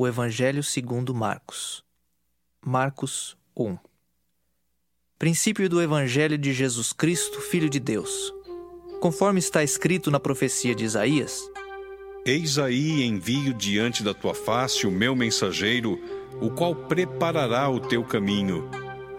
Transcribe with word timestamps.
O 0.00 0.06
Evangelho 0.06 0.62
segundo 0.62 1.12
Marcos. 1.12 1.82
Marcos 2.64 3.36
1. 3.56 3.76
Princípio 5.18 5.68
do 5.68 5.82
Evangelho 5.82 6.38
de 6.38 6.52
Jesus 6.52 6.92
Cristo, 6.92 7.40
Filho 7.40 7.68
de 7.68 7.80
Deus. 7.80 8.32
Conforme 9.00 9.40
está 9.40 9.64
escrito 9.64 10.08
na 10.08 10.20
profecia 10.20 10.72
de 10.72 10.84
Isaías: 10.84 11.40
Eis 12.24 12.60
aí 12.60 13.02
envio 13.02 13.52
diante 13.52 14.04
da 14.04 14.14
tua 14.14 14.34
face 14.34 14.86
o 14.86 14.90
meu 14.92 15.16
mensageiro, 15.16 16.00
o 16.40 16.48
qual 16.48 16.76
preparará 16.76 17.68
o 17.68 17.80
teu 17.80 18.04
caminho. 18.04 18.70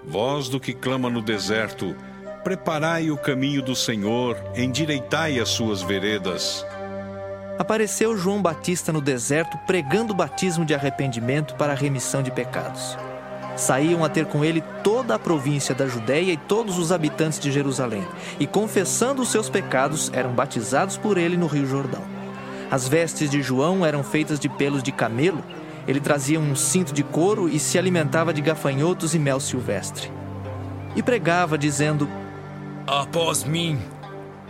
Voz 0.05 0.47
do 0.47 0.61
que 0.61 0.73
clama 0.73 1.09
no 1.09 1.21
deserto, 1.21 1.93
preparai 2.41 3.11
o 3.11 3.17
caminho 3.17 3.61
do 3.61 3.75
Senhor, 3.75 4.37
endireitai 4.55 5.41
as 5.41 5.49
suas 5.49 5.81
veredas. 5.81 6.65
Apareceu 7.59 8.15
João 8.15 8.41
Batista 8.41 8.93
no 8.93 9.01
deserto 9.01 9.57
pregando 9.67 10.13
o 10.13 10.15
batismo 10.15 10.63
de 10.63 10.73
arrependimento 10.73 11.55
para 11.55 11.73
a 11.73 11.75
remissão 11.75 12.23
de 12.23 12.31
pecados. 12.31 12.97
Saíam 13.57 14.01
a 14.05 14.07
ter 14.07 14.27
com 14.27 14.45
ele 14.45 14.63
toda 14.81 15.13
a 15.13 15.19
província 15.19 15.75
da 15.75 15.85
Judéia 15.85 16.31
e 16.31 16.37
todos 16.37 16.77
os 16.77 16.89
habitantes 16.89 17.37
de 17.37 17.51
Jerusalém, 17.51 18.07
e 18.39 18.47
confessando 18.47 19.21
os 19.21 19.27
seus 19.27 19.49
pecados, 19.49 20.09
eram 20.13 20.31
batizados 20.31 20.95
por 20.95 21.17
ele 21.17 21.35
no 21.35 21.47
Rio 21.47 21.65
Jordão. 21.65 22.01
As 22.71 22.87
vestes 22.87 23.29
de 23.29 23.41
João 23.41 23.85
eram 23.85 24.05
feitas 24.05 24.39
de 24.39 24.47
pelos 24.47 24.81
de 24.81 24.93
camelo, 24.93 25.43
ele 25.85 25.99
trazia 25.99 26.39
um 26.39 26.55
cinto 26.55 26.93
de 26.93 27.03
couro 27.03 27.49
e 27.49 27.59
se 27.59 27.77
alimentava 27.77 28.33
de 28.33 28.39
gafanhotos 28.39 29.13
e 29.13 29.19
mel 29.19 29.41
silvestre. 29.41 30.09
E 30.95 31.03
pregava, 31.03 31.57
dizendo: 31.57 32.07
Após 32.87 33.43
mim, 33.43 33.77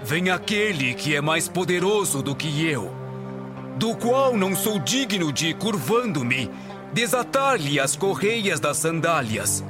vem 0.03 0.30
aquele 0.30 0.94
que 0.94 1.16
é 1.16 1.22
mais 1.22 1.47
poderoso 1.47 2.22
do 2.22 2.36
que 2.36 2.66
eu, 2.66 2.92
do 3.78 3.95
qual 3.95 4.36
não 4.36 4.55
sou 4.55 4.80
digno 4.80 5.31
de, 5.31 5.53
curvando-me, 5.53 6.50
desatar-lhe 6.94 7.80
as 7.80 7.95
correias 7.95 8.59
das 8.59 8.77
sandálias. 8.77 9.64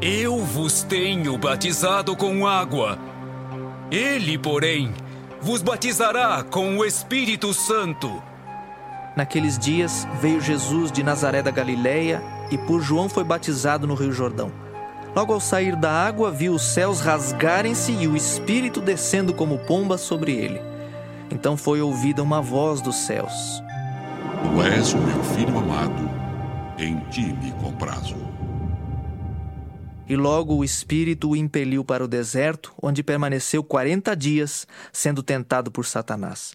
Eu 0.00 0.38
vos 0.38 0.82
tenho 0.82 1.36
batizado 1.38 2.14
com 2.16 2.46
água. 2.46 2.98
Ele, 3.90 4.36
porém, 4.36 4.92
vos 5.40 5.62
batizará 5.62 6.42
com 6.42 6.76
o 6.78 6.84
Espírito 6.84 7.52
Santo. 7.54 8.22
Naqueles 9.16 9.58
dias 9.58 10.06
veio 10.20 10.40
Jesus 10.40 10.90
de 10.90 11.02
Nazaré 11.02 11.42
da 11.42 11.50
Galileia 11.50 12.22
e 12.50 12.58
por 12.58 12.80
João 12.80 13.08
foi 13.08 13.24
batizado 13.24 13.86
no 13.86 13.94
Rio 13.94 14.12
Jordão. 14.12 14.63
Logo 15.14 15.32
ao 15.32 15.40
sair 15.40 15.76
da 15.76 15.92
água, 15.92 16.32
viu 16.32 16.54
os 16.54 16.62
céus 16.62 17.00
rasgarem-se 17.00 17.92
e 17.92 18.08
o 18.08 18.16
Espírito 18.16 18.80
descendo 18.80 19.32
como 19.32 19.58
pomba 19.60 19.96
sobre 19.96 20.32
ele. 20.32 20.60
Então 21.30 21.56
foi 21.56 21.80
ouvida 21.80 22.22
uma 22.22 22.42
voz 22.42 22.80
dos 22.80 22.96
céus: 22.96 23.62
Tu 24.42 24.62
és 24.62 24.92
o 24.92 24.98
meu 24.98 25.22
filho 25.22 25.56
amado, 25.56 26.10
em 26.78 26.98
ti 27.10 27.32
me 27.32 27.52
comprazo. 27.52 28.16
E 30.08 30.16
logo 30.16 30.56
o 30.56 30.64
Espírito 30.64 31.30
o 31.30 31.36
impeliu 31.36 31.84
para 31.84 32.04
o 32.04 32.08
deserto, 32.08 32.74
onde 32.82 33.02
permaneceu 33.02 33.62
quarenta 33.62 34.16
dias, 34.16 34.66
sendo 34.92 35.22
tentado 35.22 35.70
por 35.70 35.86
Satanás. 35.86 36.54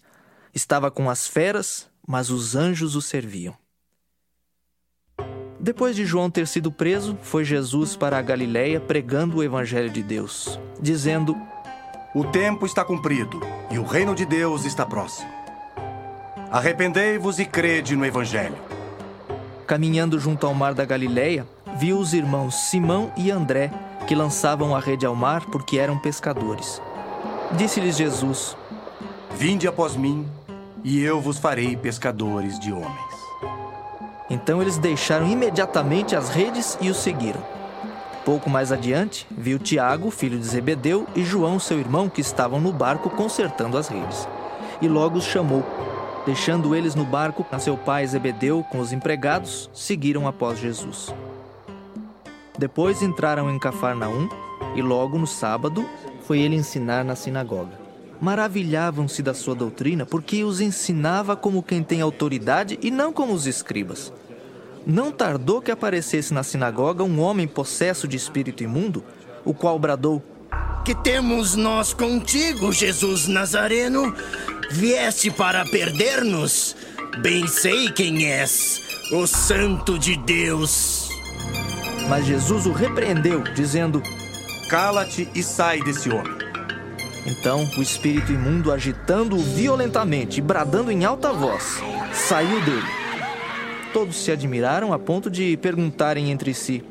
Estava 0.54 0.90
com 0.90 1.08
as 1.08 1.26
feras, 1.26 1.88
mas 2.06 2.30
os 2.30 2.54
anjos 2.54 2.94
o 2.94 3.00
serviam. 3.00 3.59
Depois 5.62 5.94
de 5.94 6.06
João 6.06 6.30
ter 6.30 6.46
sido 6.46 6.72
preso, 6.72 7.18
foi 7.20 7.44
Jesus 7.44 7.94
para 7.94 8.16
a 8.16 8.22
Galiléia 8.22 8.80
pregando 8.80 9.36
o 9.36 9.44
evangelho 9.44 9.90
de 9.90 10.02
Deus, 10.02 10.58
dizendo: 10.80 11.36
O 12.14 12.24
tempo 12.24 12.64
está 12.64 12.82
cumprido 12.82 13.38
e 13.70 13.78
o 13.78 13.84
reino 13.84 14.14
de 14.14 14.24
Deus 14.24 14.64
está 14.64 14.86
próximo. 14.86 15.30
Arrependei-vos 16.50 17.38
e 17.38 17.44
crede 17.44 17.94
no 17.94 18.06
evangelho. 18.06 18.56
Caminhando 19.66 20.18
junto 20.18 20.46
ao 20.46 20.54
mar 20.54 20.72
da 20.72 20.86
Galiléia, 20.86 21.46
viu 21.76 21.98
os 21.98 22.14
irmãos 22.14 22.54
Simão 22.70 23.12
e 23.14 23.30
André, 23.30 23.70
que 24.08 24.14
lançavam 24.14 24.74
a 24.74 24.80
rede 24.80 25.04
ao 25.04 25.14
mar 25.14 25.44
porque 25.44 25.76
eram 25.76 25.98
pescadores. 25.98 26.80
Disse-lhes 27.52 27.98
Jesus: 27.98 28.56
Vinde 29.36 29.68
após 29.68 29.94
mim, 29.94 30.26
e 30.82 31.02
eu 31.02 31.20
vos 31.20 31.36
farei 31.36 31.76
pescadores 31.76 32.58
de 32.58 32.72
homens. 32.72 33.09
Então 34.30 34.62
eles 34.62 34.78
deixaram 34.78 35.26
imediatamente 35.26 36.14
as 36.14 36.28
redes 36.28 36.78
e 36.80 36.88
o 36.88 36.94
seguiram. 36.94 37.42
Pouco 38.24 38.48
mais 38.48 38.70
adiante, 38.70 39.26
viu 39.28 39.58
Tiago, 39.58 40.10
filho 40.10 40.38
de 40.38 40.44
Zebedeu, 40.44 41.06
e 41.16 41.24
João, 41.24 41.58
seu 41.58 41.80
irmão, 41.80 42.08
que 42.08 42.20
estavam 42.20 42.60
no 42.60 42.72
barco 42.72 43.10
consertando 43.10 43.76
as 43.76 43.88
redes. 43.88 44.28
E 44.80 44.86
logo 44.86 45.18
os 45.18 45.24
chamou. 45.24 45.64
Deixando 46.24 46.76
eles 46.76 46.94
no 46.94 47.04
barco, 47.04 47.44
a 47.50 47.58
seu 47.58 47.76
pai 47.76 48.06
Zebedeu 48.06 48.62
com 48.70 48.78
os 48.78 48.92
empregados, 48.92 49.68
seguiram 49.72 50.28
após 50.28 50.58
Jesus. 50.58 51.12
Depois 52.56 53.02
entraram 53.02 53.50
em 53.50 53.58
Cafarnaum, 53.58 54.28
e 54.76 54.82
logo 54.82 55.18
no 55.18 55.26
sábado 55.26 55.84
foi 56.20 56.40
ele 56.40 56.54
ensinar 56.54 57.02
na 57.04 57.16
sinagoga. 57.16 57.79
Maravilhavam-se 58.20 59.22
da 59.22 59.32
sua 59.32 59.54
doutrina, 59.54 60.04
porque 60.04 60.44
os 60.44 60.60
ensinava 60.60 61.34
como 61.34 61.62
quem 61.62 61.82
tem 61.82 62.02
autoridade 62.02 62.78
e 62.82 62.90
não 62.90 63.12
como 63.12 63.32
os 63.32 63.46
escribas. 63.46 64.12
Não 64.86 65.10
tardou 65.10 65.62
que 65.62 65.70
aparecesse 65.70 66.32
na 66.34 66.42
sinagoga 66.42 67.02
um 67.02 67.20
homem 67.20 67.46
possesso 67.46 68.06
de 68.06 68.16
espírito 68.16 68.62
imundo, 68.62 69.02
o 69.44 69.54
qual 69.54 69.78
bradou: 69.78 70.22
Que 70.84 70.94
temos 70.94 71.54
nós 71.54 71.94
contigo, 71.94 72.72
Jesus 72.72 73.26
Nazareno? 73.26 74.14
Vieste 74.70 75.30
para 75.30 75.64
perder-nos? 75.64 76.76
Bem 77.22 77.46
sei 77.46 77.90
quem 77.90 78.26
és, 78.26 78.80
o 79.12 79.26
Santo 79.26 79.98
de 79.98 80.16
Deus. 80.16 81.08
Mas 82.08 82.26
Jesus 82.26 82.66
o 82.66 82.72
repreendeu, 82.72 83.42
dizendo: 83.54 84.02
Cala-te 84.68 85.28
e 85.34 85.42
sai 85.42 85.82
desse 85.82 86.10
homem. 86.10 86.49
Então 87.26 87.68
o 87.76 87.82
espírito 87.82 88.32
imundo, 88.32 88.72
agitando-o 88.72 89.38
violentamente 89.38 90.38
e 90.38 90.42
bradando 90.42 90.90
em 90.90 91.04
alta 91.04 91.32
voz, 91.32 91.80
saiu 92.12 92.60
dele. 92.62 93.00
Todos 93.92 94.16
se 94.16 94.30
admiraram 94.30 94.92
a 94.92 94.98
ponto 94.98 95.30
de 95.30 95.56
perguntarem 95.56 96.30
entre 96.30 96.54
si: 96.54 96.82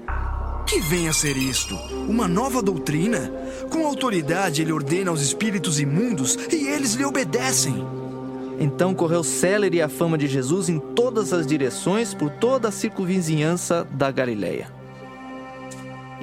Que 0.67 0.79
vem 0.81 1.07
a 1.07 1.13
ser 1.13 1.37
isto? 1.37 1.75
Uma 2.07 2.27
nova 2.27 2.61
doutrina? 2.61 3.31
Com 3.69 3.87
autoridade 3.87 4.61
ele 4.61 4.71
ordena 4.71 5.09
aos 5.09 5.21
espíritos 5.21 5.79
imundos 5.79 6.37
e 6.51 6.67
eles 6.67 6.93
lhe 6.93 7.05
obedecem. 7.05 7.85
Então 8.59 8.93
correu 8.93 9.23
célere 9.23 9.81
a 9.81 9.87
fama 9.87 10.17
de 10.17 10.27
Jesus 10.27 10.67
em 10.67 10.79
todas 10.79 11.31
as 11.31 11.47
direções 11.47 12.13
por 12.13 12.29
toda 12.29 12.67
a 12.67 12.71
circunvizinhança 12.71 13.87
da 13.91 14.11
Galileia. 14.11 14.78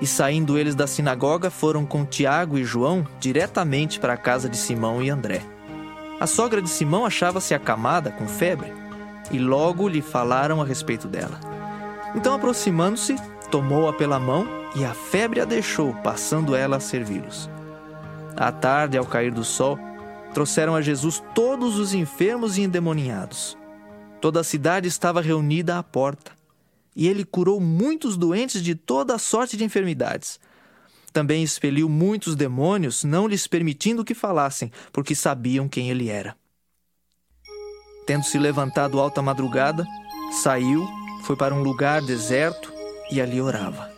E 0.00 0.06
saindo 0.06 0.58
eles 0.58 0.74
da 0.74 0.86
sinagoga, 0.86 1.50
foram 1.50 1.86
com 1.86 2.04
Tiago 2.04 2.58
e 2.58 2.64
João 2.64 3.06
diretamente 3.18 3.98
para 3.98 4.12
a 4.12 4.16
casa 4.16 4.48
de 4.48 4.56
Simão 4.56 5.02
e 5.02 5.08
André. 5.08 5.42
A 6.20 6.26
sogra 6.26 6.60
de 6.60 6.68
Simão 6.68 7.04
achava-se 7.04 7.54
acamada 7.54 8.10
com 8.10 8.26
febre, 8.26 8.72
e 9.30 9.38
logo 9.38 9.88
lhe 9.88 10.02
falaram 10.02 10.60
a 10.60 10.64
respeito 10.64 11.09
dela. 11.09 11.41
Então, 12.15 12.34
aproximando-se, 12.34 13.16
tomou-a 13.50 13.92
pela 13.92 14.18
mão 14.18 14.47
e 14.74 14.84
a 14.84 14.92
febre 14.92 15.41
a 15.41 15.44
deixou, 15.44 15.94
passando 15.94 16.54
ela 16.54 16.76
a 16.76 16.80
servi-los. 16.80 17.50
À 18.36 18.53
tarde, 18.53 18.98
ao 18.98 19.06
cair 19.06 19.32
do 19.32 19.44
sol, 19.44 19.78
trouxeram 20.34 20.74
a 20.74 20.82
Jesus 20.82 21.22
todos 21.34 21.78
os 21.78 21.94
enfermos 21.94 22.59
e 22.59 22.62
endemoniados. 22.62 23.56
Toda 24.21 24.41
a 24.41 24.44
cidade 24.44 24.88
estava 24.88 25.21
reunida 25.21 25.78
à 25.78 25.82
porta 25.82 26.35
e 26.97 27.07
ele 27.07 27.25
curou 27.25 27.60
muitos 27.60 28.16
doentes 28.16 28.63
de 28.63 28.75
toda 28.75 29.15
a 29.15 29.19
sorte 29.19 29.54
de 29.54 29.63
enfermidades. 29.63 30.41
Também 31.13 31.43
expeliu 31.43 31.89
muitos 31.89 32.34
demônios, 32.34 33.04
não 33.04 33.28
lhes 33.28 33.47
permitindo 33.47 34.04
que 34.04 34.15
falassem, 34.15 34.72
porque 34.93 35.15
sabiam 35.15 35.69
quem 35.69 35.91
ele 35.91 36.09
era. 36.09 36.34
Tendo 38.07 38.25
se 38.25 38.39
levantado 38.39 38.98
alta 38.98 39.21
madrugada, 39.21 39.84
saiu, 40.43 40.87
foi 41.25 41.37
para 41.37 41.54
um 41.54 41.63
lugar 41.63 42.01
deserto 42.01 42.72
e 43.10 43.21
ali 43.21 43.41
orava. 43.41 43.91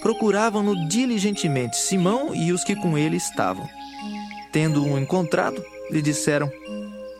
Procuravam-no 0.00 0.88
diligentemente 0.88 1.76
Simão 1.76 2.34
e 2.34 2.52
os 2.52 2.64
que 2.64 2.74
com 2.74 2.96
ele 2.96 3.16
estavam. 3.16 3.68
Tendo-o 4.52 4.98
encontrado, 4.98 5.62
lhe 5.90 6.00
disseram: 6.00 6.50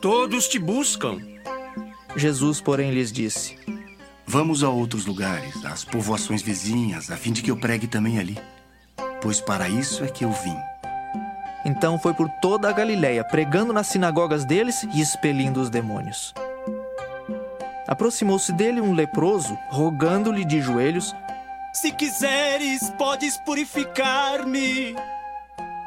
Todos 0.01 0.49
te 0.49 0.59
buscam. 0.59 1.19
Jesus, 2.17 2.61
porém, 2.61 2.93
lhes 2.93 3.13
disse: 3.13 3.57
Vamos 4.31 4.63
a 4.63 4.69
outros 4.69 5.07
lugares, 5.07 5.65
às 5.65 5.87
povoações 5.87 6.43
vizinhas, 6.43 7.11
a 7.11 7.17
fim 7.17 7.33
de 7.33 7.43
que 7.43 7.51
eu 7.51 7.57
pregue 7.57 7.87
também 7.87 8.19
ali. 8.19 8.39
Pois 9.23 9.41
para 9.41 9.71
isso 9.71 10.05
é 10.05 10.09
que 10.09 10.23
eu 10.23 10.31
vim. 10.31 10.57
Então 11.65 11.99
foi 11.99 12.13
por 12.13 12.29
toda 12.43 12.69
a 12.69 12.73
Galiléia, 12.73 13.25
pregando 13.25 13.73
nas 13.73 13.87
sinagogas 13.87 14.45
deles 14.45 14.87
e 14.93 15.01
expelindo 15.01 15.63
os 15.63 15.71
demônios. 15.71 16.35
Aproximou-se 17.87 18.53
dele 18.53 18.83
um 18.83 18.93
leproso, 18.93 19.57
rogando-lhe 19.71 20.45
de 20.45 20.61
joelhos: 20.61 21.17
Se 21.73 21.91
quiseres, 21.91 22.91
podes 22.99 23.39
purificar-me. 23.39 24.95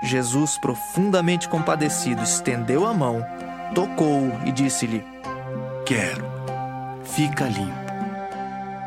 Jesus, 0.01 0.57
profundamente 0.57 1.47
compadecido, 1.47 2.23
estendeu 2.23 2.87
a 2.87 2.93
mão, 2.93 3.23
tocou-o 3.75 4.35
e 4.47 4.51
disse-lhe: 4.51 5.05
Quero, 5.85 6.25
fica 7.03 7.45
limpo. 7.45 7.80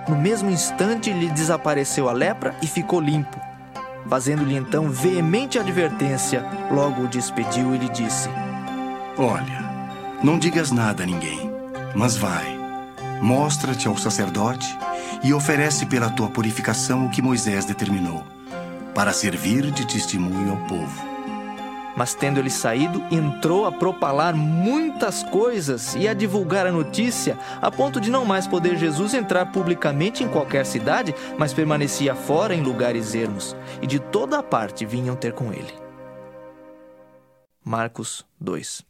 No 0.06 0.16
mesmo 0.16 0.50
instante 0.50 1.12
lhe 1.12 1.30
desapareceu 1.30 2.08
a 2.08 2.12
lepra 2.12 2.54
e 2.60 2.66
ficou 2.66 3.00
limpo. 3.00 3.40
Fazendo-lhe 4.08 4.54
então 4.54 4.90
veemente 4.90 5.58
advertência, 5.58 6.44
logo 6.70 7.02
o 7.02 7.08
despediu 7.08 7.74
e 7.74 7.78
lhe 7.78 7.88
disse: 7.88 8.28
Olha, 9.16 9.64
não 10.22 10.38
digas 10.38 10.70
nada 10.70 11.04
a 11.04 11.06
ninguém, 11.06 11.50
mas 11.94 12.16
vai, 12.16 12.44
mostra-te 13.22 13.88
ao 13.88 13.96
sacerdote 13.96 14.78
e 15.22 15.32
oferece 15.32 15.86
pela 15.86 16.10
tua 16.10 16.28
purificação 16.28 17.06
o 17.06 17.10
que 17.10 17.22
Moisés 17.22 17.64
determinou, 17.64 18.22
para 18.94 19.12
servir 19.12 19.70
de 19.70 19.86
testemunho 19.86 20.52
ao 20.52 20.58
povo. 20.66 21.13
Mas 21.96 22.14
tendo 22.14 22.38
ele 22.38 22.50
saído, 22.50 23.02
entrou 23.10 23.66
a 23.66 23.72
propalar 23.72 24.34
muitas 24.34 25.22
coisas 25.22 25.94
e 25.94 26.08
a 26.08 26.14
divulgar 26.14 26.66
a 26.66 26.72
notícia, 26.72 27.38
a 27.62 27.70
ponto 27.70 28.00
de 28.00 28.10
não 28.10 28.24
mais 28.24 28.46
poder 28.46 28.76
Jesus 28.76 29.14
entrar 29.14 29.52
publicamente 29.52 30.24
em 30.24 30.28
qualquer 30.28 30.66
cidade, 30.66 31.14
mas 31.38 31.52
permanecia 31.52 32.14
fora 32.14 32.54
em 32.54 32.62
lugares 32.62 33.14
ermos, 33.14 33.56
e 33.80 33.86
de 33.86 33.98
toda 33.98 34.42
parte 34.42 34.84
vinham 34.84 35.14
ter 35.14 35.32
com 35.32 35.52
ele. 35.52 35.72
Marcos 37.64 38.26
2 38.40 38.84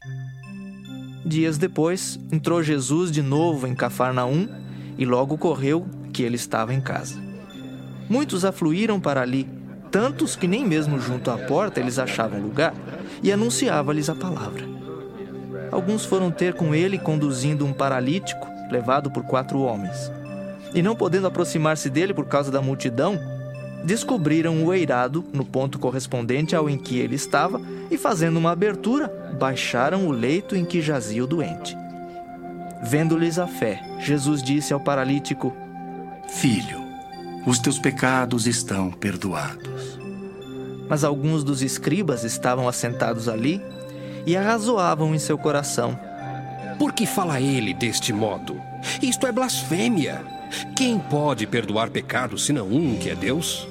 Dias 1.25 1.57
depois, 1.57 2.19
entrou 2.31 2.63
Jesus 2.63 3.11
de 3.11 3.23
novo 3.23 3.67
em 3.67 3.75
Cafarnaum 3.75 4.49
e 4.99 5.07
logo 5.07 5.39
correu 5.39 5.87
que 6.13 6.23
ele 6.23 6.37
estava 6.37 6.75
em 6.75 6.81
casa. 6.81 7.23
Muitos 8.09 8.45
afluíram 8.45 9.01
para 9.01 9.23
ali, 9.23 9.49
tantos 9.95 10.35
que 10.35 10.49
nem 10.49 10.67
mesmo 10.67 10.99
junto 10.99 11.31
à 11.31 11.39
porta 11.39 11.79
eles 11.79 12.01
achavam 12.01 12.41
lugar, 12.41 12.75
e 13.23 13.31
anunciava-lhes 13.31 14.09
a 14.11 14.15
palavra. 14.17 14.65
Alguns 15.71 16.05
foram 16.05 16.33
ter 16.33 16.55
com 16.55 16.75
ele 16.75 16.99
conduzindo 16.99 17.65
um 17.65 17.73
paralítico, 17.73 18.49
levado 18.69 19.09
por 19.09 19.23
quatro 19.23 19.61
homens. 19.61 20.11
E 20.75 20.83
não 20.83 20.97
podendo 20.97 21.29
aproximar-se 21.29 21.89
dele 21.89 22.13
por 22.13 22.27
causa 22.27 22.51
da 22.51 22.61
multidão, 22.61 23.21
descobriram 23.85 24.65
o 24.65 24.75
eirado 24.75 25.25
no 25.33 25.45
ponto 25.45 25.79
correspondente 25.79 26.57
ao 26.57 26.69
em 26.69 26.77
que 26.77 26.99
ele 26.99 27.15
estava 27.15 27.61
e, 27.89 27.97
fazendo 27.97 28.37
uma 28.37 28.51
abertura, 28.51 29.07
baixaram 29.39 30.09
o 30.09 30.11
leito 30.11 30.57
em 30.57 30.65
que 30.65 30.83
jazia 30.83 31.23
o 31.23 31.29
doente. 31.29 31.77
Vendo-lhes 32.83 33.39
a 33.39 33.47
fé, 33.47 33.81
Jesus 34.01 34.43
disse 34.43 34.73
ao 34.73 34.81
paralítico: 34.81 35.55
Filho, 36.29 36.84
os 37.47 37.59
teus 37.59 37.79
pecados 37.79 38.47
estão 38.47 38.91
perdoados. 38.91 39.99
Mas 40.89 41.05
alguns 41.05 41.45
dos 41.45 41.63
escribas 41.63 42.25
estavam 42.25 42.69
assentados 42.69 43.29
ali 43.29 43.61
e 44.27 44.37
arrazoavam 44.37 45.15
em 45.15 45.19
seu 45.19 45.37
coração. 45.37 45.99
Por 46.79 46.93
que 46.93 47.07
fala 47.07 47.41
ele 47.41 47.75
deste 47.75 48.13
modo? 48.13 48.61
Isto 49.03 49.27
é 49.27 49.33
blasfêmia. 49.33 50.25
Quem 50.77 50.99
pode 50.99 51.47
perdoar 51.47 51.91
pecados 51.91 52.47
senão 52.47 52.67
um 52.67 52.97
que 52.97 53.11
é 53.11 53.15
Deus? 53.15 53.67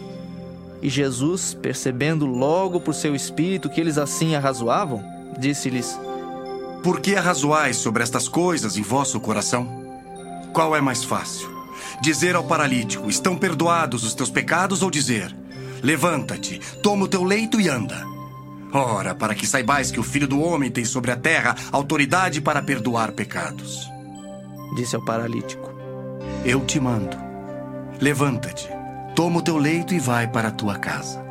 E 0.82 0.90
Jesus, 0.90 1.54
percebendo 1.54 2.26
logo 2.26 2.80
por 2.80 2.94
seu 2.94 3.16
espírito 3.16 3.70
que 3.70 3.80
eles 3.80 3.98
assim 3.98 4.36
arrazoavam, 4.36 5.04
disse-lhes: 5.40 5.98
Por 6.84 7.00
que 7.00 7.16
arrazoais 7.16 7.78
sobre 7.78 8.04
estas 8.04 8.28
coisas 8.28 8.76
em 8.78 8.82
vosso 8.82 9.20
coração? 9.20 9.66
Qual 10.52 10.76
é 10.76 10.82
mais 10.82 11.04
fácil? 11.04 11.53
Dizer 12.02 12.36
ao 12.36 12.44
paralítico: 12.44 13.10
Estão 13.10 13.36
perdoados 13.36 14.04
os 14.04 14.14
teus 14.14 14.30
pecados, 14.30 14.82
ou 14.82 14.92
dizer: 14.92 15.36
Levanta-te, 15.82 16.60
toma 16.82 17.06
o 17.06 17.08
teu 17.08 17.24
leito 17.24 17.60
e 17.60 17.68
anda. 17.68 18.06
Ora, 18.74 19.14
para 19.14 19.36
que 19.36 19.46
saibais 19.46 19.92
que 19.92 20.00
o 20.00 20.04
Filho 20.04 20.28
do 20.28 20.42
Homem 20.42 20.72
tem 20.72 20.84
sobre 20.84 21.12
a 21.12 21.16
terra 21.16 21.56
autoridade 21.72 22.42
para 22.42 22.62
perdoar 22.62 23.12
pecados. 23.12 23.88
Disse 24.76 24.96
ao 24.96 25.06
paralítico: 25.06 25.72
Eu 26.44 26.66
te 26.66 26.80
mando. 26.80 27.16
Levanta-te, 28.02 28.68
toma 29.16 29.40
o 29.40 29.42
teu 29.42 29.58
leito 29.58 29.94
e 29.94 30.00
vai 30.00 30.28
para 30.28 30.48
a 30.48 30.52
tua 30.52 30.80
casa. 30.80 31.24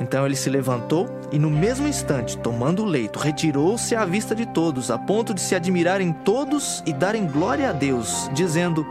Então 0.00 0.24
ele 0.26 0.34
se 0.34 0.50
levantou 0.50 1.08
e, 1.30 1.38
no 1.38 1.50
mesmo 1.50 1.86
instante, 1.86 2.36
tomando 2.38 2.82
o 2.82 2.86
leito, 2.86 3.18
retirou-se 3.18 3.94
à 3.94 4.04
vista 4.04 4.34
de 4.34 4.46
todos, 4.46 4.90
a 4.90 4.98
ponto 4.98 5.34
de 5.34 5.40
se 5.40 5.54
admirarem 5.54 6.12
todos 6.12 6.82
e 6.86 6.92
darem 6.92 7.26
glória 7.26 7.70
a 7.70 7.72
Deus, 7.72 8.30
dizendo: 8.32 8.86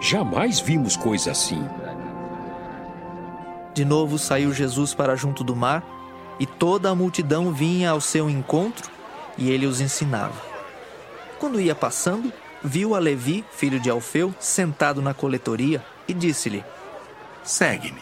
Jamais 0.00 0.58
vimos 0.58 0.96
coisa 0.96 1.32
assim. 1.32 1.62
De 3.74 3.84
novo 3.84 4.18
saiu 4.18 4.52
Jesus 4.52 4.94
para 4.94 5.14
junto 5.14 5.44
do 5.44 5.54
mar, 5.54 5.84
e 6.40 6.46
toda 6.46 6.88
a 6.88 6.94
multidão 6.94 7.52
vinha 7.52 7.90
ao 7.90 8.00
seu 8.00 8.30
encontro, 8.30 8.90
e 9.36 9.50
ele 9.50 9.66
os 9.66 9.80
ensinava. 9.80 10.40
Quando 11.38 11.60
ia 11.60 11.74
passando, 11.74 12.32
viu 12.64 12.94
a 12.94 12.98
Levi, 12.98 13.44
filho 13.52 13.78
de 13.78 13.90
Alfeu, 13.90 14.34
sentado 14.40 15.02
na 15.02 15.12
coletoria, 15.12 15.84
e 16.08 16.14
disse-lhe: 16.14 16.64
Segue-me. 17.44 18.00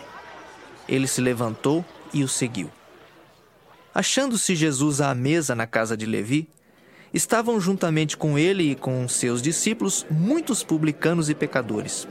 Ele 0.88 1.08
se 1.08 1.20
levantou 1.20 1.84
e 2.14 2.22
o 2.22 2.28
seguiu. 2.28 2.70
Achando-se 3.92 4.54
Jesus 4.54 5.00
à 5.00 5.12
mesa 5.14 5.54
na 5.54 5.66
casa 5.66 5.96
de 5.96 6.06
Levi, 6.06 6.48
estavam 7.12 7.60
juntamente 7.60 8.16
com 8.16 8.38
ele 8.38 8.72
e 8.72 8.74
com 8.74 9.08
seus 9.08 9.40
discípulos 9.40 10.06
muitos 10.10 10.62
publicanos 10.62 11.28
e 11.28 11.34
pecadores, 11.34 12.06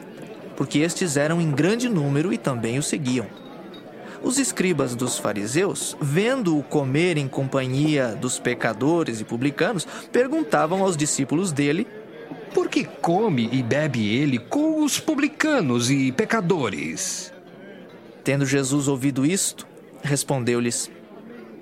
porque 0.56 0.80
estes 0.80 1.18
eram 1.18 1.42
em 1.42 1.52
grande 1.52 1.88
número 1.88 2.34
e 2.34 2.38
também 2.38 2.78
o 2.78 2.84
seguiam. 2.84 3.28
Os 4.22 4.40
escribas 4.40 4.96
dos 4.96 5.18
fariseus, 5.18 5.96
vendo-o 6.02 6.64
comer 6.64 7.18
em 7.18 7.28
companhia 7.28 8.16
dos 8.16 8.40
pecadores 8.40 9.20
e 9.20 9.24
publicanos, 9.24 9.88
perguntavam 10.12 10.82
aos 10.82 10.98
discípulos 10.98 11.52
dele: 11.52 11.88
Por 12.54 12.68
que 12.68 12.84
come 12.84 13.48
e 13.52 13.62
bebe 13.62 14.08
ele 14.08 14.40
com 14.40 14.84
os 14.84 15.00
publicanos 15.00 15.92
e 15.92 16.12
pecadores? 16.12 17.31
Tendo 18.24 18.45
Jesus 18.45 18.88
ouvido 18.88 19.26
isto, 19.26 19.68
respondeu-lhes: 20.02 20.90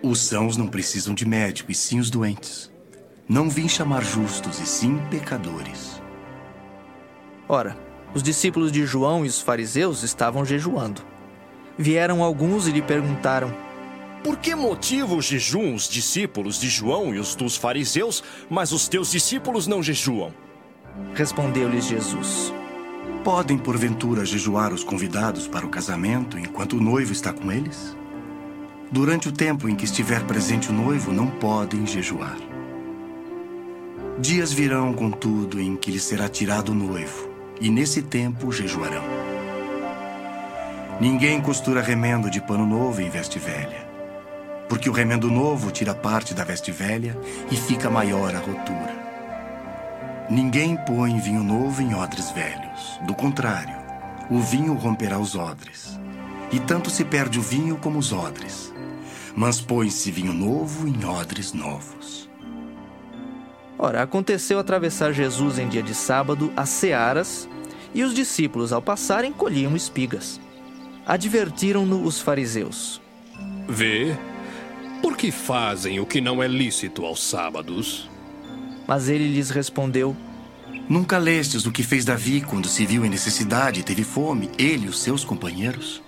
Os 0.02 0.20
sãos 0.20 0.56
não 0.56 0.68
precisam 0.68 1.14
de 1.14 1.28
médico, 1.28 1.72
e 1.72 1.76
sim 1.76 2.00
os 2.00 2.10
doentes. 2.10 2.72
Não 3.28 3.50
vim 3.50 3.68
chamar 3.68 4.04
justos, 4.04 4.60
e 4.60 4.68
sim 4.68 5.00
pecadores. 5.10 6.00
Ora, 7.50 7.76
os 8.14 8.22
discípulos 8.22 8.72
de 8.72 8.86
João 8.86 9.26
e 9.26 9.28
os 9.28 9.42
fariseus 9.42 10.04
estavam 10.04 10.46
jejuando. 10.46 11.02
Vieram 11.76 12.24
alguns 12.24 12.68
e 12.68 12.72
lhe 12.72 12.84
perguntaram: 12.84 13.52
Por 14.24 14.38
que 14.38 14.54
motivo 14.54 15.20
jejuam 15.22 15.74
os 15.74 15.90
discípulos 15.90 16.60
de 16.60 16.70
João 16.70 17.16
e 17.16 17.20
os 17.20 17.34
dos 17.34 17.58
fariseus, 17.58 18.24
mas 18.48 18.72
os 18.72 18.88
teus 18.88 19.12
discípulos 19.12 19.66
não 19.66 19.82
jejuam? 19.82 20.32
Respondeu-lhes 21.16 21.86
Jesus: 21.86 22.54
Podem, 23.24 23.58
porventura, 23.58 24.24
jejuar 24.24 24.72
os 24.72 24.84
convidados 24.84 25.48
para 25.48 25.66
o 25.66 25.70
casamento 25.70 26.38
enquanto 26.38 26.74
o 26.74 26.82
noivo 26.82 27.12
está 27.12 27.34
com 27.34 27.52
eles? 27.52 27.98
Durante 28.92 29.28
o 29.28 29.32
tempo 29.32 29.68
em 29.68 29.76
que 29.76 29.86
estiver 29.86 30.24
presente 30.26 30.70
o 30.70 30.74
noivo, 30.74 31.12
não 31.12 31.28
podem 31.28 31.88
jejuar. 31.88 32.55
Dias 34.18 34.54
virão, 34.54 34.94
contudo, 34.94 35.60
em 35.60 35.76
que 35.76 35.92
lhes 35.92 36.04
será 36.04 36.30
tirado 36.30 36.70
o 36.70 36.76
noivo, 36.76 37.30
e 37.60 37.70
nesse 37.70 38.02
tempo 38.02 38.50
jejuarão. 38.50 39.04
Ninguém 41.02 41.42
costura 41.42 41.82
remendo 41.82 42.30
de 42.30 42.40
pano 42.40 42.66
novo 42.66 43.02
em 43.02 43.10
veste 43.10 43.38
velha, 43.38 43.86
porque 44.70 44.90
o 44.90 44.94
remendo 44.94 45.30
novo 45.30 45.70
tira 45.70 45.94
parte 45.94 46.34
da 46.34 46.46
veste 46.46 46.72
velha 46.72 47.18
e 47.52 47.58
fica 47.58 47.90
maior 47.90 48.34
a 48.34 48.40
rotura. 48.40 49.06
Ninguém 50.30 50.78
põe 50.78 51.20
vinho 51.20 51.44
novo 51.44 51.82
em 51.82 51.94
odres 51.94 52.32
velhos. 52.32 52.98
Do 53.06 53.14
contrário, 53.14 53.76
o 54.32 54.40
vinho 54.40 54.74
romperá 54.76 55.20
os 55.20 55.36
odres. 55.36 56.00
E 56.54 56.60
tanto 56.60 56.90
se 56.90 57.04
perde 57.04 57.38
o 57.38 57.42
vinho 57.42 57.76
como 57.76 58.00
os 58.00 58.14
odres. 58.14 58.74
Mas 59.36 59.60
põe-se 59.60 60.10
vinho 60.10 60.34
novo 60.34 60.88
em 60.88 61.04
odres 61.04 61.52
novos. 61.52 62.30
Ora, 63.78 64.02
aconteceu 64.02 64.58
atravessar 64.58 65.12
Jesus 65.12 65.60
em 65.60 65.68
dia 65.68 65.84
de 65.84 65.94
sábado 65.94 66.52
as 66.56 66.70
searas, 66.70 67.48
e 67.94 68.04
os 68.04 68.14
discípulos, 68.14 68.74
ao 68.74 68.82
passarem, 68.82 69.32
colhiam 69.32 69.76
espigas. 69.76 70.40
Advertiram-no 71.06 72.04
os 72.04 72.20
fariseus. 72.20 73.02
Vê, 73.68 74.18
por 75.02 75.16
que 75.16 75.32
fazem 75.32 76.00
o 76.00 76.06
que 76.06 76.20
não 76.20 76.42
é 76.44 76.48
lícito 76.48 77.06
aos 77.06 77.24
sábados? 77.24 78.10
Mas 78.88 79.08
ele 79.08 79.28
lhes 79.28 79.50
respondeu: 79.50 80.16
Nunca 80.90 81.18
lestes 81.18 81.66
o 81.66 81.72
que 81.72 81.84
fez 81.84 82.06
Davi 82.06 82.42
quando 82.42 82.68
se 82.68 82.86
viu 82.86 83.06
em 83.06 83.10
necessidade 83.10 83.80
e 83.80 83.84
teve 83.84 84.04
fome, 84.04 84.52
ele 84.58 84.86
e 84.86 84.90
os 84.90 85.00
seus 85.00 85.24
companheiros? 85.24 86.02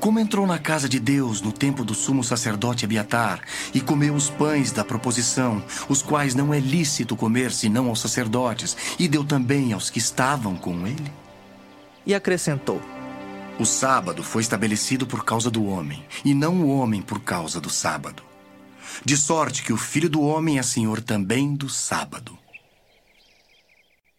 Como 0.00 0.18
entrou 0.18 0.46
na 0.46 0.58
casa 0.58 0.88
de 0.88 0.98
Deus 0.98 1.42
no 1.42 1.52
tempo 1.52 1.84
do 1.84 1.92
sumo 1.92 2.24
sacerdote 2.24 2.86
Abiatar 2.86 3.42
e 3.74 3.82
comeu 3.82 4.14
os 4.14 4.30
pães 4.30 4.72
da 4.72 4.82
proposição, 4.82 5.62
os 5.90 6.00
quais 6.00 6.34
não 6.34 6.54
é 6.54 6.58
lícito 6.58 7.14
comer 7.14 7.52
senão 7.52 7.86
aos 7.86 8.00
sacerdotes, 8.00 8.74
e 8.98 9.06
deu 9.06 9.22
também 9.22 9.74
aos 9.74 9.90
que 9.90 9.98
estavam 9.98 10.56
com 10.56 10.86
ele? 10.86 11.12
E 12.06 12.14
acrescentou: 12.14 12.80
O 13.58 13.66
sábado 13.66 14.22
foi 14.22 14.40
estabelecido 14.40 15.06
por 15.06 15.22
causa 15.22 15.50
do 15.50 15.66
homem, 15.66 16.02
e 16.24 16.32
não 16.32 16.62
o 16.62 16.74
homem 16.74 17.02
por 17.02 17.20
causa 17.20 17.60
do 17.60 17.68
sábado. 17.68 18.22
De 19.04 19.18
sorte 19.18 19.62
que 19.62 19.72
o 19.72 19.76
filho 19.76 20.08
do 20.08 20.22
homem 20.22 20.58
é 20.58 20.62
senhor 20.62 21.02
também 21.02 21.54
do 21.54 21.68
sábado. 21.68 22.38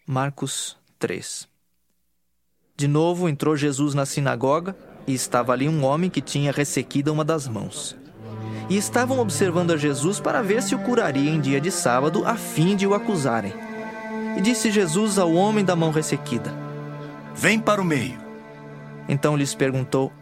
Marcos 0.06 0.76
3 1.00 1.48
De 2.76 2.86
novo 2.86 3.28
entrou 3.28 3.56
Jesus 3.56 3.94
na 3.94 4.06
sinagoga 4.06 4.76
e 5.06 5.14
estava 5.14 5.52
ali 5.52 5.68
um 5.68 5.84
homem 5.84 6.10
que 6.10 6.20
tinha 6.20 6.52
ressequida 6.52 7.12
uma 7.12 7.24
das 7.24 7.48
mãos. 7.48 7.96
E 8.68 8.76
estavam 8.76 9.18
observando 9.18 9.72
a 9.72 9.76
Jesus 9.76 10.20
para 10.20 10.42
ver 10.42 10.62
se 10.62 10.74
o 10.74 10.78
curaria 10.78 11.30
em 11.30 11.40
dia 11.40 11.60
de 11.60 11.70
sábado, 11.70 12.24
a 12.26 12.36
fim 12.36 12.76
de 12.76 12.86
o 12.86 12.94
acusarem. 12.94 13.52
E 14.36 14.40
disse 14.40 14.70
Jesus 14.70 15.18
ao 15.18 15.32
homem 15.32 15.64
da 15.64 15.76
mão 15.76 15.90
ressequida: 15.90 16.52
Vem 17.34 17.58
para 17.58 17.82
o 17.82 17.84
meio. 17.84 18.18
Então 19.08 19.36
lhes 19.36 19.54
perguntou: 19.54 20.12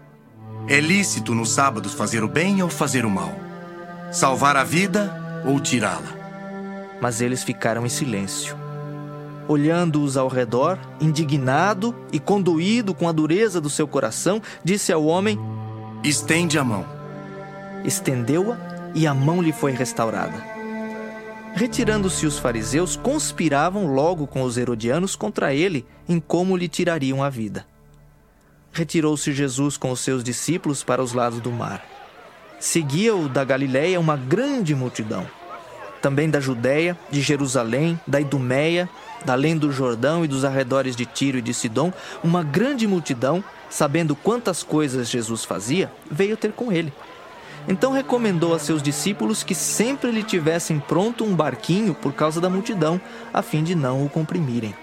É 0.67 0.81
lícito 0.81 1.35
nos 1.35 1.51
sábados 1.51 1.95
fazer 1.95 2.25
o 2.25 2.29
bem 2.29 2.63
ou 2.63 2.69
fazer 2.69 3.05
o 3.05 3.11
mal? 3.11 3.33
Salvar 4.11 4.57
a 4.57 4.65
vida 4.65 5.43
ou 5.45 5.61
tirá-la? 5.61 6.19
Mas 7.01 7.21
eles 7.21 7.45
ficaram 7.45 7.87
em 7.87 7.89
silêncio 7.89 8.70
olhando-os 9.51 10.17
ao 10.17 10.29
redor, 10.29 10.79
indignado 11.01 11.93
e 12.13 12.21
conduído 12.21 12.95
com 12.95 13.09
a 13.09 13.13
dureza 13.13 13.61
do 13.61 13.69
seu 13.69 13.89
coração, 13.89 14.41
disse 14.63 14.93
ao 14.93 15.05
homem: 15.05 15.37
Estende 16.05 16.57
a 16.57 16.63
mão. 16.63 16.87
Estendeu-a 17.85 18.57
e 18.95 19.09
a 19.09 19.13
mão 19.13 19.43
lhe 19.43 19.53
foi 19.53 19.73
restaurada. 19.73 20.41
Retirando-se 21.53 22.27
os 22.27 22.39
fariseus, 22.39 22.95
conspiravam 22.95 23.93
logo 23.93 24.25
com 24.25 24.43
os 24.43 24.57
herodianos 24.57 25.17
contra 25.17 25.53
ele 25.53 25.85
em 26.09 26.21
como 26.21 26.57
lhe 26.57 26.69
tirariam 26.69 27.21
a 27.21 27.29
vida. 27.29 27.67
Retirou-se 28.71 29.33
Jesus 29.33 29.77
com 29.77 29.91
os 29.91 29.99
seus 29.99 30.23
discípulos 30.23 30.85
para 30.85 31.03
os 31.03 31.13
lados 31.13 31.41
do 31.41 31.51
mar. 31.51 31.85
Seguia-o 32.61 33.29
da 33.29 33.43
Galiléia 33.43 33.99
uma 33.99 34.17
grande 34.17 34.77
multidão. 34.77 35.27
Também 36.01 36.31
da 36.31 36.41
Judéia, 36.41 36.97
de 37.11 37.21
Jerusalém, 37.21 38.01
da 38.07 38.21
Idumeia 38.21 38.89
da 39.25 39.35
além 39.35 39.57
do 39.57 39.73
Jordão 39.73 40.25
e 40.25 40.29
dos 40.29 40.45
arredores 40.45 40.97
de 40.97 41.07
Tiro 41.07 41.39
e 41.39 41.43
de 41.43 41.53
Sidom, 41.53 41.93
uma 42.23 42.43
grande 42.43 42.87
multidão, 42.87 43.43
sabendo 43.69 44.17
quantas 44.17 44.63
coisas 44.63 45.09
Jesus 45.09 45.45
fazia, 45.45 45.91
veio 46.11 46.37
ter 46.37 46.53
com 46.53 46.73
ele. 46.73 46.93
Então 47.69 47.93
recomendou 47.93 48.55
a 48.55 48.59
seus 48.59 48.83
discípulos 48.83 49.43
que 49.43 49.55
sempre 49.55 50.11
lhe 50.11 50.23
tivessem 50.23 50.81
pronto 50.81 51.25
um 51.25 51.35
barquinho 51.35 51.95
por 51.95 52.13
causa 52.13 52.41
da 52.41 52.49
multidão, 52.49 53.01
a 53.33 53.43
fim 53.43 53.63
de 53.63 53.75
não 53.75 54.05
o 54.05 54.09
comprimirem. 54.09 54.75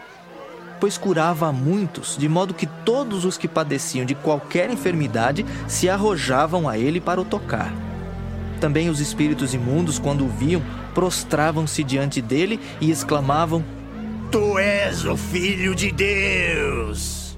Pois 0.80 0.96
curava 0.96 1.48
a 1.48 1.52
muitos, 1.52 2.16
de 2.16 2.30
modo 2.30 2.54
que 2.54 2.68
todos 2.68 3.26
os 3.26 3.36
que 3.36 3.48
padeciam 3.48 4.06
de 4.06 4.14
qualquer 4.14 4.70
enfermidade 4.70 5.44
se 5.68 5.90
arrojavam 5.90 6.70
a 6.70 6.78
ele 6.78 7.02
para 7.02 7.20
o 7.20 7.26
tocar. 7.26 7.87
Também 8.60 8.90
os 8.90 9.00
espíritos 9.00 9.54
imundos, 9.54 10.00
quando 10.00 10.26
o 10.26 10.30
viam, 10.30 10.62
prostravam-se 10.94 11.84
diante 11.84 12.22
dele 12.22 12.60
e 12.82 12.90
exclamavam: 12.90 13.64
Tu 14.32 14.58
és 14.58 15.06
o 15.06 15.16
Filho 15.16 15.76
de 15.76 15.92
Deus. 15.92 17.38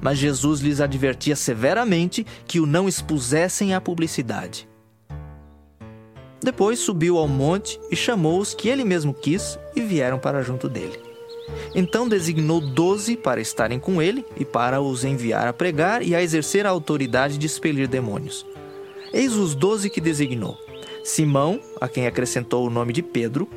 Mas 0.00 0.18
Jesus 0.18 0.60
lhes 0.60 0.80
advertia 0.80 1.36
severamente 1.36 2.26
que 2.46 2.60
o 2.60 2.66
não 2.66 2.88
expusessem 2.88 3.74
à 3.74 3.80
publicidade. 3.80 4.68
Depois 6.42 6.78
subiu 6.78 7.18
ao 7.18 7.26
monte 7.26 7.80
e 7.90 7.96
chamou 7.96 8.38
os 8.38 8.54
que 8.54 8.68
ele 8.68 8.84
mesmo 8.84 9.12
quis 9.12 9.58
e 9.74 9.80
vieram 9.80 10.18
para 10.18 10.42
junto 10.42 10.68
dele. 10.68 10.98
Então 11.74 12.08
designou 12.08 12.60
doze 12.60 13.16
para 13.16 13.40
estarem 13.40 13.78
com 13.78 14.00
ele 14.00 14.24
e 14.36 14.44
para 14.44 14.80
os 14.80 15.04
enviar 15.04 15.46
a 15.46 15.52
pregar 15.52 16.02
e 16.02 16.14
a 16.14 16.22
exercer 16.22 16.66
a 16.66 16.70
autoridade 16.70 17.38
de 17.38 17.46
expelir 17.46 17.88
demônios. 17.88 18.46
Eis 19.12 19.34
os 19.34 19.54
doze 19.54 19.88
que 19.88 20.00
designou: 20.00 20.58
Simão, 21.04 21.60
a 21.80 21.88
quem 21.88 22.06
acrescentou 22.06 22.66
o 22.66 22.70
nome 22.70 22.92
de 22.92 23.02
Pedro, 23.02 23.48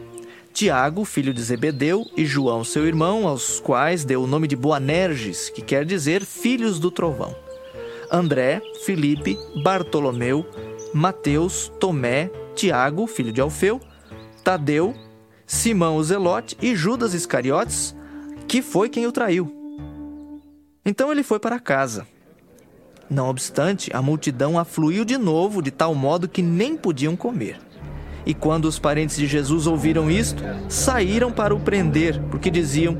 Tiago, 0.53 1.05
filho 1.05 1.33
de 1.33 1.41
Zebedeu, 1.41 2.05
e 2.17 2.25
João, 2.25 2.63
seu 2.63 2.85
irmão, 2.85 3.27
aos 3.27 3.59
quais 3.59 4.03
deu 4.03 4.23
o 4.23 4.27
nome 4.27 4.47
de 4.47 4.55
Boanerges, 4.55 5.49
que 5.49 5.61
quer 5.61 5.85
dizer 5.85 6.25
filhos 6.25 6.79
do 6.79 6.91
trovão. 6.91 7.35
André, 8.11 8.61
Filipe, 8.83 9.37
Bartolomeu, 9.63 10.45
Mateus, 10.93 11.71
Tomé, 11.79 12.29
Tiago, 12.55 13.05
filho 13.07 13.31
de 13.31 13.39
Alfeu, 13.39 13.79
Tadeu, 14.43 14.95
Simão 15.45 15.97
o 15.97 16.03
Zelote 16.03 16.57
e 16.61 16.75
Judas 16.75 17.13
Iscariotes, 17.13 17.95
que 18.47 18.61
foi 18.61 18.89
quem 18.89 19.07
o 19.07 19.11
traiu. 19.11 19.51
Então 20.85 21.11
ele 21.11 21.23
foi 21.23 21.39
para 21.39 21.59
casa. 21.59 22.07
Não 23.09 23.27
obstante, 23.27 23.89
a 23.91 24.01
multidão 24.01 24.59
afluiu 24.59 25.03
de 25.03 25.17
novo, 25.17 25.61
de 25.61 25.71
tal 25.71 25.95
modo 25.95 26.29
que 26.29 26.43
nem 26.43 26.77
podiam 26.77 27.15
comer. 27.15 27.59
E 28.25 28.35
quando 28.35 28.65
os 28.65 28.77
parentes 28.77 29.15
de 29.15 29.25
Jesus 29.25 29.65
ouviram 29.65 30.11
isto, 30.11 30.43
saíram 30.67 31.31
para 31.31 31.55
o 31.55 31.59
prender, 31.59 32.21
porque 32.29 32.51
diziam: 32.51 32.97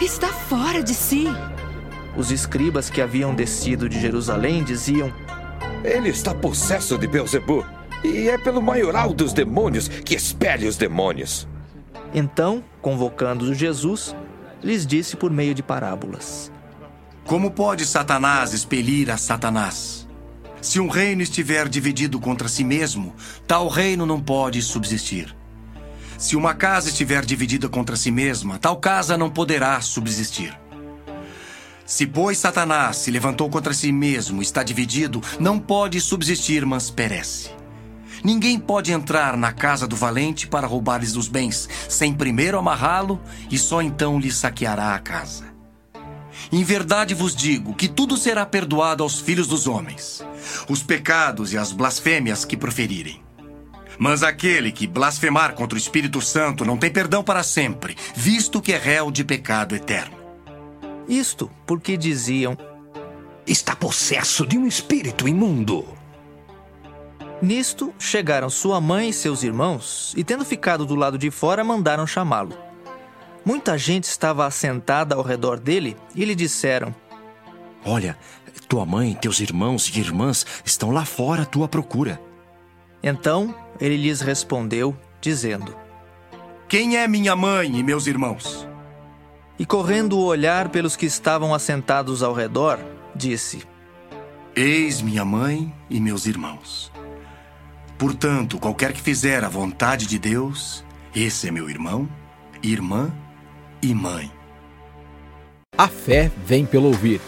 Está 0.00 0.28
fora 0.28 0.82
de 0.82 0.94
si. 0.94 1.26
Os 2.16 2.30
escribas 2.30 2.88
que 2.88 3.02
haviam 3.02 3.34
descido 3.34 3.88
de 3.88 4.00
Jerusalém 4.00 4.62
diziam: 4.62 5.12
Ele 5.82 6.10
está 6.10 6.32
possesso 6.32 6.96
de 6.96 7.08
Beelzebub, 7.08 7.64
e 8.04 8.28
é 8.28 8.38
pelo 8.38 8.62
maioral 8.62 9.12
dos 9.12 9.32
demônios 9.32 9.88
que 9.88 10.14
expele 10.14 10.68
os 10.68 10.76
demônios. 10.76 11.48
Então, 12.14 12.62
convocando 12.80 13.52
Jesus, 13.52 14.14
lhes 14.62 14.86
disse 14.86 15.16
por 15.16 15.30
meio 15.32 15.54
de 15.54 15.62
parábolas: 15.62 16.52
Como 17.26 17.50
pode 17.50 17.84
Satanás 17.84 18.52
expelir 18.52 19.10
a 19.10 19.16
Satanás? 19.16 20.06
Se 20.62 20.78
um 20.78 20.86
reino 20.86 21.22
estiver 21.22 21.68
dividido 21.68 22.20
contra 22.20 22.46
si 22.46 22.62
mesmo, 22.62 23.12
tal 23.48 23.66
reino 23.66 24.06
não 24.06 24.20
pode 24.20 24.62
subsistir. 24.62 25.36
Se 26.16 26.36
uma 26.36 26.54
casa 26.54 26.88
estiver 26.88 27.24
dividida 27.24 27.68
contra 27.68 27.96
si 27.96 28.12
mesma, 28.12 28.60
tal 28.60 28.76
casa 28.76 29.18
não 29.18 29.28
poderá 29.28 29.80
subsistir. 29.80 30.56
Se, 31.84 32.06
pois, 32.06 32.38
Satanás 32.38 32.98
se 32.98 33.10
levantou 33.10 33.50
contra 33.50 33.74
si 33.74 33.90
mesmo, 33.90 34.40
está 34.40 34.62
dividido, 34.62 35.20
não 35.40 35.58
pode 35.58 36.00
subsistir, 36.00 36.64
mas 36.64 36.92
perece. 36.92 37.50
Ninguém 38.22 38.56
pode 38.56 38.92
entrar 38.92 39.36
na 39.36 39.50
casa 39.50 39.88
do 39.88 39.96
valente 39.96 40.46
para 40.46 40.68
roubar-lhes 40.68 41.16
os 41.16 41.26
bens, 41.26 41.68
sem 41.88 42.14
primeiro 42.14 42.56
amarrá-lo, 42.56 43.20
e 43.50 43.58
só 43.58 43.82
então 43.82 44.20
lhe 44.20 44.30
saqueará 44.30 44.94
a 44.94 44.98
casa. 45.00 45.55
Em 46.52 46.62
verdade 46.62 47.14
vos 47.14 47.34
digo 47.34 47.74
que 47.74 47.88
tudo 47.88 48.16
será 48.16 48.46
perdoado 48.46 49.02
aos 49.02 49.20
filhos 49.20 49.46
dos 49.46 49.66
homens 49.66 50.24
os 50.68 50.82
pecados 50.82 51.52
e 51.52 51.58
as 51.58 51.72
blasfêmias 51.72 52.44
que 52.44 52.56
proferirem. 52.56 53.22
Mas 53.98 54.22
aquele 54.22 54.70
que 54.70 54.86
blasfemar 54.86 55.54
contra 55.54 55.76
o 55.76 55.80
Espírito 55.80 56.20
Santo 56.20 56.64
não 56.64 56.76
tem 56.76 56.90
perdão 56.90 57.24
para 57.24 57.42
sempre, 57.42 57.96
visto 58.14 58.60
que 58.60 58.72
é 58.72 58.78
réu 58.78 59.10
de 59.10 59.24
pecado 59.24 59.74
eterno. 59.74 60.16
Isto 61.08 61.50
porque 61.66 61.96
diziam: 61.96 62.56
Está 63.46 63.74
possesso 63.74 64.46
de 64.46 64.58
um 64.58 64.66
espírito 64.66 65.26
imundo. 65.26 65.86
Nisto 67.40 67.94
chegaram 67.98 68.50
sua 68.50 68.80
mãe 68.80 69.10
e 69.10 69.12
seus 69.12 69.42
irmãos, 69.42 70.12
e 70.16 70.24
tendo 70.24 70.44
ficado 70.44 70.84
do 70.84 70.94
lado 70.94 71.16
de 71.18 71.30
fora, 71.30 71.62
mandaram 71.62 72.06
chamá-lo. 72.06 72.65
Muita 73.46 73.78
gente 73.78 74.02
estava 74.02 74.44
assentada 74.44 75.14
ao 75.14 75.22
redor 75.22 75.60
dele 75.60 75.96
e 76.16 76.24
lhe 76.24 76.34
disseram: 76.34 76.92
Olha, 77.84 78.18
tua 78.68 78.84
mãe, 78.84 79.14
teus 79.14 79.38
irmãos 79.38 79.86
e 79.86 80.00
irmãs 80.00 80.44
estão 80.64 80.90
lá 80.90 81.04
fora 81.04 81.42
à 81.42 81.46
tua 81.46 81.68
procura. 81.68 82.20
Então 83.00 83.54
ele 83.80 83.96
lhes 83.96 84.20
respondeu, 84.20 84.96
dizendo: 85.20 85.76
Quem 86.68 86.96
é 86.96 87.06
minha 87.06 87.36
mãe 87.36 87.78
e 87.78 87.84
meus 87.84 88.08
irmãos? 88.08 88.66
E 89.56 89.64
correndo 89.64 90.18
o 90.18 90.24
olhar 90.24 90.70
pelos 90.70 90.96
que 90.96 91.06
estavam 91.06 91.54
assentados 91.54 92.24
ao 92.24 92.34
redor, 92.34 92.80
disse: 93.14 93.62
Eis 94.56 95.00
minha 95.00 95.24
mãe 95.24 95.72
e 95.88 96.00
meus 96.00 96.26
irmãos. 96.26 96.90
Portanto, 97.96 98.58
qualquer 98.58 98.92
que 98.92 99.00
fizer 99.00 99.44
a 99.44 99.48
vontade 99.48 100.04
de 100.04 100.18
Deus, 100.18 100.84
esse 101.14 101.46
é 101.46 101.52
meu 101.52 101.70
irmão, 101.70 102.08
irmã 102.60 103.14
e 103.82 103.94
mãe. 103.94 104.30
A 105.76 105.88
fé 105.88 106.30
vem 106.46 106.64
pelo 106.64 106.86
ouvir. 106.86 107.20